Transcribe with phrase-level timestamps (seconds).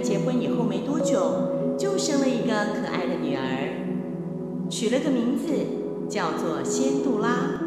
[0.00, 5.46] 结婚以后没多久，就生了一个可爱的女儿，取了个名字
[6.08, 7.60] 叫做仙杜拉。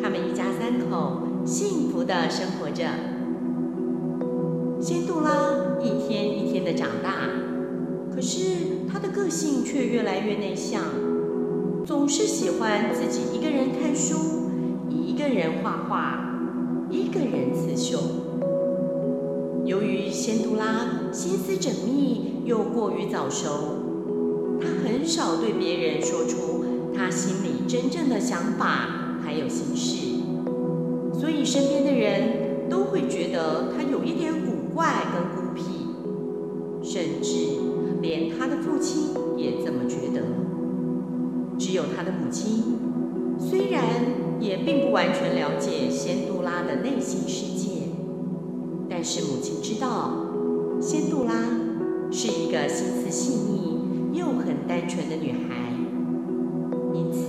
[0.00, 2.84] 他们一家三口幸福地生活着。
[4.80, 7.28] 仙杜拉一天一天的长大，
[8.14, 8.38] 可是
[8.92, 10.82] 她的个性却越来越内向，
[11.84, 14.50] 总是喜欢自己一个人看书，
[14.90, 16.38] 一个人画画，
[16.90, 17.98] 一个人刺绣。
[19.66, 23.50] 由于仙杜拉心思缜密又过于早熟，
[24.60, 29.02] 她很少对别人说出她心里真正的想法。
[29.24, 30.22] 还有心事，
[31.18, 35.64] 所以身边的人都会觉得他有一点古怪跟孤僻，
[36.80, 37.34] 甚至
[38.00, 40.22] 连他的父亲也这么觉得。
[41.58, 42.76] 只有他的母亲，
[43.36, 43.82] 虽然
[44.38, 47.65] 也并不完全了解仙杜拉的内心世界，
[49.06, 50.10] 是母亲知道，
[50.80, 51.32] 仙杜拉
[52.10, 53.78] 是一个心思细腻
[54.12, 55.70] 又很单纯的女孩。
[56.92, 57.28] 因此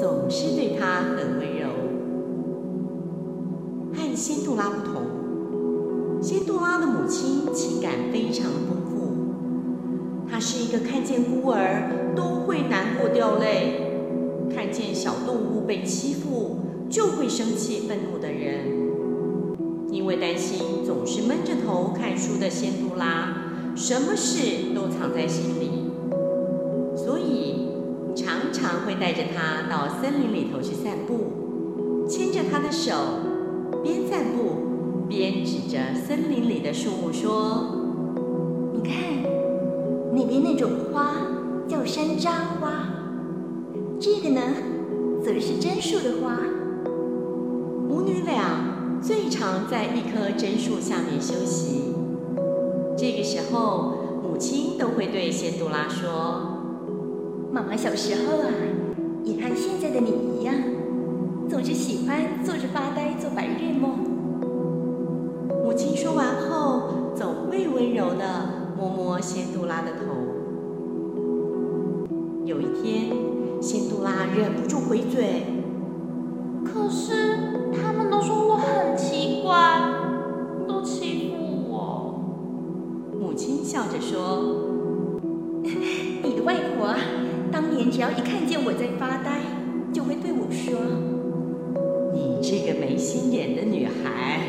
[0.00, 1.68] 总是对她很温柔。
[3.92, 9.12] 和仙杜拉不同，仙杜拉的母亲情感非常丰富。
[10.30, 14.00] 她是一个看见孤儿都会难过掉泪，
[14.54, 16.56] 看见小动物被欺负
[16.88, 18.80] 就会生气愤怒的人。
[19.92, 25.92] 因为担心总是闷着头看书的仙杜拉，什么事都藏在心里，
[26.96, 27.68] 所以。
[28.14, 32.92] 常常会带着他到森林里头去散步，牵着他的手，
[33.82, 38.04] 边散步边指着森林里的树木说
[38.76, 38.94] ：“你看，
[40.14, 41.14] 那边那种花
[41.66, 42.86] 叫山楂花，
[43.98, 44.42] 这个呢，
[45.24, 46.38] 则是针树的花。”
[49.42, 51.92] 常在一棵针树下面休息。
[52.96, 53.92] 这个时候，
[54.22, 57.50] 母亲都会对仙杜拉说。
[57.50, 58.46] 妈妈小时候啊，
[59.24, 60.54] 也和现在的你一样，
[61.50, 63.90] 总是喜欢坐着发呆做白日梦。
[65.64, 70.04] 母亲说完后，总会温柔的摸摸仙杜拉的头。
[72.44, 73.10] 有一天，
[73.60, 75.46] 仙杜拉忍不住回嘴
[76.64, 77.21] ：“可是
[83.72, 85.24] 笑着说
[85.64, 86.94] ：“你的外婆。”
[87.50, 89.40] 当年只要一看见我在发呆，
[89.94, 90.78] 就会对我说
[92.12, 94.42] ：“你这个没心眼的女孩，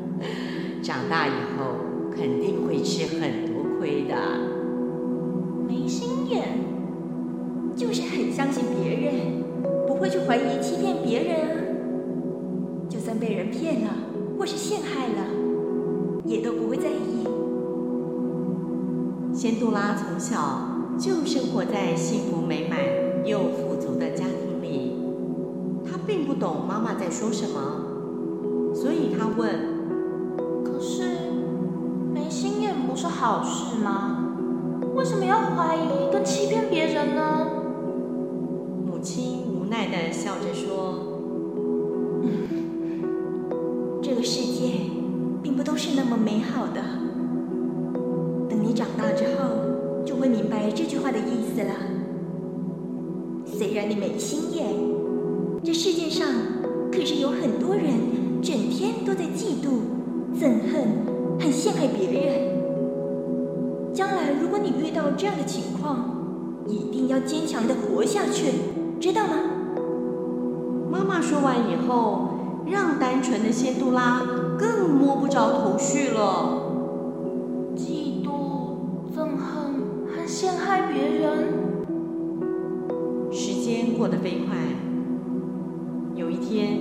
[0.80, 1.76] 长大以后
[2.16, 4.16] 肯定会吃很多亏的。”
[5.68, 6.44] 没心眼，
[7.76, 9.12] 就是很相信别人，
[9.86, 11.50] 不会去怀疑、欺骗别人啊。
[12.88, 13.90] 就算被人骗了
[14.38, 15.26] 或是陷害了，
[16.24, 17.28] 也都不会在意。
[19.38, 20.74] 仙杜拉从小。
[20.98, 22.80] 就生活在幸福美满
[23.24, 24.96] 又富足的家庭里，
[25.88, 29.48] 她并不懂妈妈在说什么，所以她问
[30.66, 31.30] ：“可是
[32.12, 34.24] 没心眼不是好事吗？
[34.96, 37.46] 为什么要怀疑跟欺骗别人呢？”
[38.84, 40.94] 母亲无奈地笑着说：“，
[44.02, 44.80] 这个世界
[45.44, 46.82] 并不都是那么美好的。
[50.74, 51.74] 这句话的意思了。
[53.46, 54.66] 虽然你没心眼，
[55.64, 56.26] 这世界上
[56.92, 59.80] 可是有很多人整天都在嫉妒、
[60.38, 61.06] 憎恨
[61.40, 62.58] 和陷害别人。
[63.92, 66.14] 将来如果你遇到这样的情况，
[66.66, 68.52] 一定要坚强的活下去，
[69.00, 69.34] 知道吗？
[70.90, 72.28] 妈妈说完以后，
[72.66, 74.22] 让单纯的仙杜拉
[74.58, 76.67] 更摸不着头绪了。
[83.68, 84.56] 间过得飞快。
[86.16, 86.78] 有一天，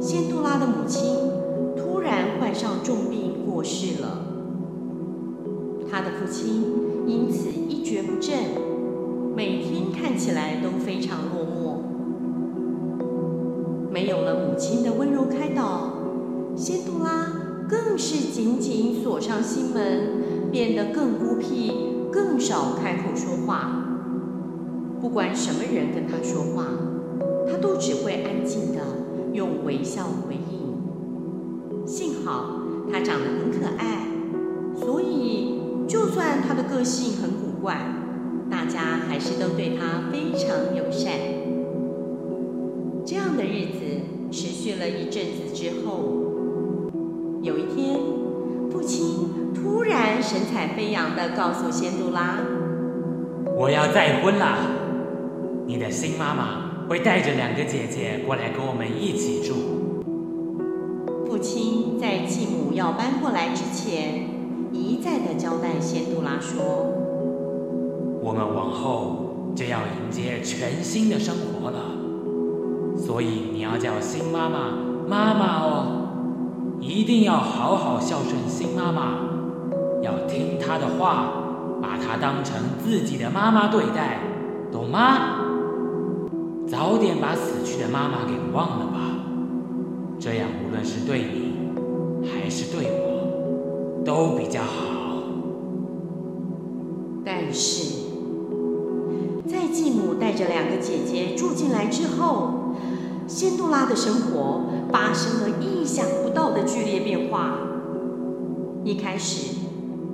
[0.00, 1.02] 仙杜拉的母亲
[1.76, 4.18] 突然患上重病过世了。
[5.90, 6.62] 他的父亲
[7.08, 8.38] 因此一蹶不振，
[9.34, 11.82] 每天看起来都非常落寞。
[13.90, 15.92] 没有了母亲的温柔开导，
[16.56, 21.90] 仙杜拉更是紧紧锁上心门，变得更孤僻。
[22.12, 23.91] 更少开口说话，
[25.02, 26.64] 不管什么人跟他说话，
[27.50, 28.78] 他都只会安静地
[29.32, 31.84] 用微笑回应。
[31.84, 34.06] 幸好他长得很可爱，
[34.76, 37.76] 所以就算他的个性很古怪，
[38.48, 41.12] 大家还是都对他非常友善。
[43.04, 43.80] 这样的日子
[44.30, 46.14] 持续了一阵子之后，
[47.42, 47.98] 有一天，
[48.70, 52.38] 父亲突然神采飞扬地告诉仙杜拉
[53.58, 54.80] ：“我要再婚了，
[55.66, 59.54] 你的新妈妈会带着两个姐姐过来跟我们一起住。”
[61.26, 64.28] 父亲在继母要搬过来之前，
[64.72, 66.62] 一再的交代仙杜拉说
[68.22, 71.96] ：“我们往后就要迎接全新的生活了。”
[72.96, 74.74] 所以你要叫新妈妈
[75.08, 79.16] 妈妈哦，一定要好好孝顺新妈妈，
[80.02, 81.32] 要听她的话，
[81.80, 84.20] 把她当成自己的妈妈对待，
[84.70, 85.51] 懂吗？
[86.66, 89.16] 早点把死去的妈妈给忘了吧，
[90.18, 95.22] 这样无论是对你还是对我，都比较好。
[97.24, 98.00] 但是
[99.46, 102.74] 在继母带着两个姐姐住进来之后，
[103.26, 107.58] 仙杜拉的生活发生了意想不到的剧烈变化。
[108.84, 109.54] 一开始，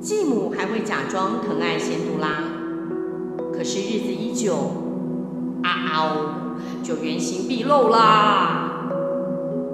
[0.00, 2.44] 继母还会假装疼爱仙杜拉，
[3.52, 4.54] 可是日子一久，
[5.94, 8.88] 哦，就原形毕露啦。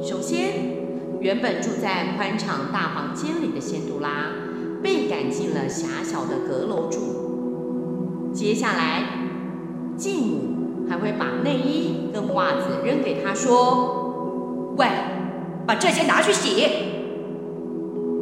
[0.03, 0.53] 首先，
[1.21, 4.27] 原本住在宽敞大房间里的仙杜拉，
[4.83, 8.33] 被赶进了狭小的阁楼住。
[8.33, 9.05] 接下来，
[9.97, 10.45] 继母。
[10.91, 14.87] 还会把内衣跟袜子扔给他，说：“喂，
[15.67, 16.67] 把这些拿去洗。”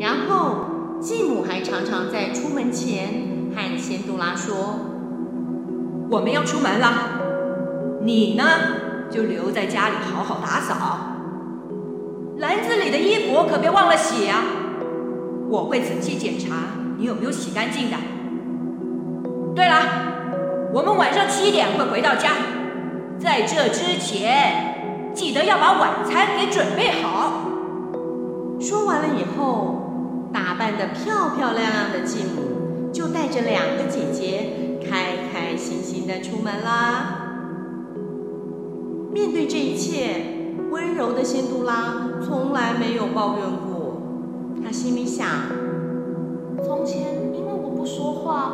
[0.01, 4.81] 然后继母还常常在出门前和仙杜拉说
[6.11, 7.16] ：“我们要出门了，
[8.07, 8.45] 你呢
[9.11, 10.77] 就留在家里好好打扫，
[12.39, 14.45] 篮子里的衣服可别忘了洗啊！
[15.51, 16.55] 我会仔细检查
[16.99, 17.97] 你有没有洗干净的。
[19.57, 19.75] 对了，
[20.73, 22.31] 我们晚上七点会回到家。”
[23.19, 27.33] 在这之前，记得要把晚餐给准备好。
[28.61, 37.26] 说完了以后，打扮得漂漂亮亮的继母就带着两个姐姐开开心心的出门啦。
[39.17, 43.97] 面对这一切，温柔的仙杜拉从来没有抱怨过。
[44.63, 45.27] 她心里想：
[46.63, 48.53] 从前因为我不说话，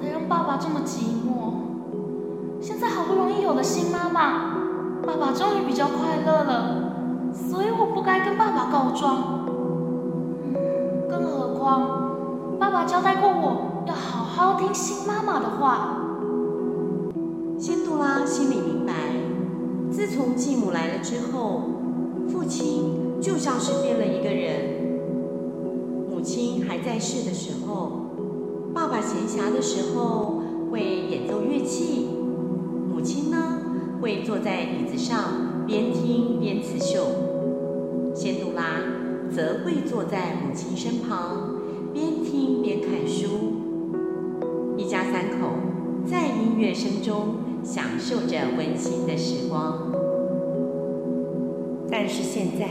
[0.00, 2.62] 才让爸爸这么寂寞。
[2.62, 4.54] 现在好不容易有了新妈妈，
[5.06, 6.94] 爸爸终于比较快乐了，
[7.34, 9.44] 所以我不该跟爸爸告状。
[11.10, 15.98] 更何况，爸爸交代过我要好好听新妈妈的话。
[17.58, 18.79] 仙杜拉心里明白，
[20.00, 21.60] 自从继母来了之后，
[22.32, 24.88] 父亲就像是变了一个人。
[26.08, 28.06] 母亲还在世的时候，
[28.72, 30.40] 爸爸闲暇的时候
[30.72, 30.80] 会
[31.10, 32.08] 演奏乐器。
[32.90, 33.58] 母亲呢，
[34.00, 37.04] 会坐在椅子上边听边刺绣，
[38.14, 38.80] 仙杜拉
[39.30, 41.56] 则会坐在母亲身旁
[41.92, 43.28] 边听边看书。
[44.78, 45.50] 一家三口
[46.10, 49.92] 在音乐声中享受着温馨的时光。
[51.90, 52.66] 但是现在，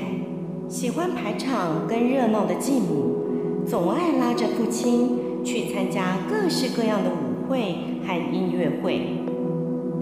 [0.67, 9.23] 喜欢排场跟热闹的继母，总爱拉着父亲去参加各式各样的舞会和音乐会。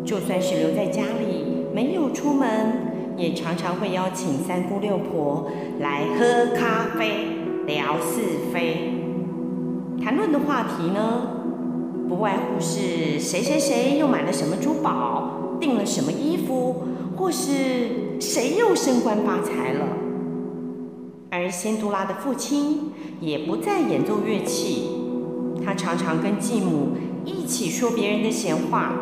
[0.05, 2.47] 就算是留在家里没有出门，
[3.17, 7.25] 也常常会邀请三姑六婆来喝咖啡、
[7.65, 8.93] 聊是非。
[10.01, 11.36] 谈论的话题呢，
[12.07, 16.83] 不外乎是谁谁谁又买了什么珠宝，订了什么衣服，
[17.17, 19.85] 或是谁又升官发财了。
[21.29, 24.89] 而仙杜拉的父亲也不再演奏乐器，
[25.65, 26.91] 他常常跟继母
[27.25, 28.93] 一起说别人的闲话。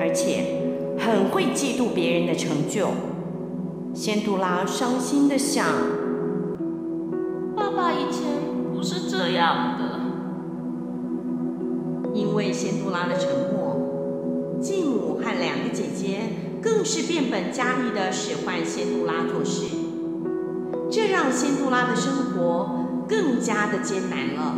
[0.00, 2.88] 而且很会嫉妒别人的成就。
[3.92, 5.66] 仙杜拉伤心地想
[7.56, 8.22] ：“爸爸以前
[8.72, 9.98] 不是这样的。”
[12.38, 16.20] 为仙杜拉的沉默，继母和两个姐姐
[16.62, 19.66] 更是变本加厉的使唤仙杜拉做事，
[20.88, 24.54] 这让仙杜拉的生活更加的艰难了。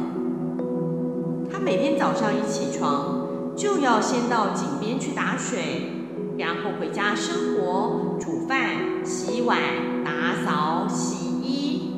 [1.50, 5.90] 她每天早上一起床，就要先到井边去打水，
[6.36, 9.58] 然后回家生火、煮饭、洗碗、
[10.04, 11.94] 打扫、洗衣，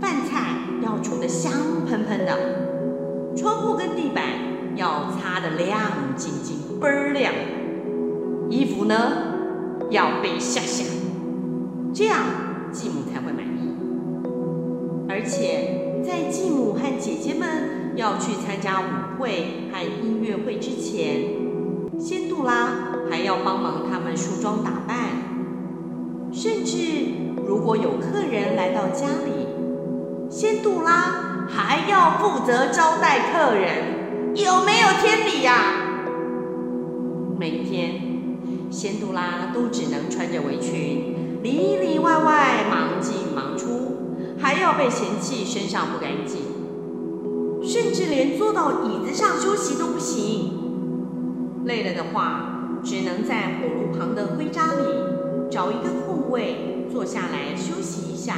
[0.00, 1.52] 饭菜要煮得香
[1.86, 4.24] 喷喷的，窗户跟地板
[4.80, 5.78] 要擦得亮
[6.16, 7.34] 晶晶、倍儿亮，
[8.48, 8.94] 衣服呢
[9.90, 10.84] 要被吓吓，
[11.92, 12.24] 这样
[12.72, 13.76] 继母才会满意。
[15.06, 17.78] 而且在继母和姐姐们。
[17.96, 21.24] 要去参加舞会和音乐会之前，
[21.98, 22.68] 仙杜拉
[23.10, 24.96] 还要帮忙他们梳妆打扮，
[26.32, 26.76] 甚至
[27.46, 29.48] 如果有客人来到家里，
[30.30, 33.99] 仙杜拉还要负责招待客人，
[34.34, 36.04] 有没有天理呀？
[37.36, 38.00] 每天，
[38.70, 43.66] 仙杜拉都只能穿着围裙，里里外外忙进忙出，
[44.38, 46.42] 还要被嫌弃身上不干净，
[47.62, 50.52] 甚至连坐到椅子上休息都不行。
[51.64, 54.82] 累了的话，只能在火炉旁的灰渣里
[55.50, 58.36] 找一个空位坐下来休息一下。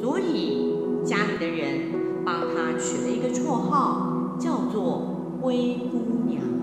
[0.00, 1.92] 所以家里的人
[2.24, 4.09] 帮她取了一个绰号，
[4.40, 5.02] 叫做
[5.42, 6.59] 灰姑娘。